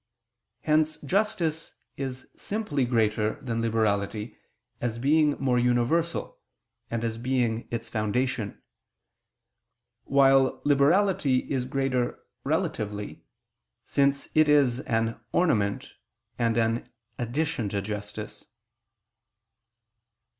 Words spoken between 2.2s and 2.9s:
simply